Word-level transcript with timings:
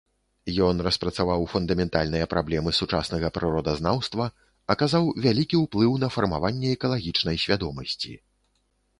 Ён 0.67 0.75
распрацаваў 0.85 1.41
фундаментальныя 1.51 2.25
праблемы 2.31 2.69
сучаснага 2.77 3.27
прыродазнаўства, 3.35 4.25
аказаў 4.75 5.03
вялікі 5.25 5.55
ўплыў 5.65 5.93
на 6.05 6.09
фармаванне 6.15 6.73
экалагічнай 6.79 7.37
свядомасці. 7.45 8.13